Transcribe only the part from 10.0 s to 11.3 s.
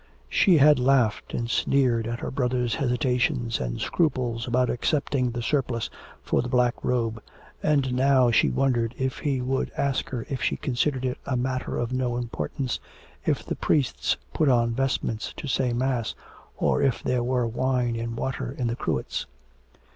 her if she considered it